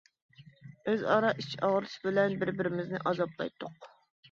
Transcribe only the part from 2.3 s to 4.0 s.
بىر-بىرىمىزنى ئازابلايتتۇق.